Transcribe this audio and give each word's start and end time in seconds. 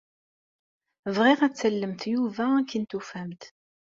Bɣiɣ 1.15 1.39
ad 1.47 1.53
tallemt 1.55 2.03
Yuba 2.13 2.45
akken 2.59 2.83
tufamt. 2.89 3.43